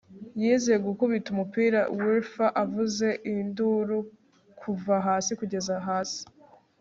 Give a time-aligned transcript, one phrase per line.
[0.41, 3.97] yize gukubita umupira wiffle avuza induru
[4.59, 6.21] kuva hasi kugeza hasi